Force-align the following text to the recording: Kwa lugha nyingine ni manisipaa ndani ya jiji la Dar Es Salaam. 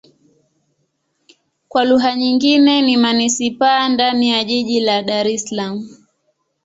Kwa 1.67 1.85
lugha 1.85 2.15
nyingine 2.15 2.81
ni 2.81 2.97
manisipaa 2.97 3.89
ndani 3.89 4.29
ya 4.29 4.43
jiji 4.43 4.79
la 4.81 5.03
Dar 5.03 5.27
Es 5.27 5.43
Salaam. 5.43 6.05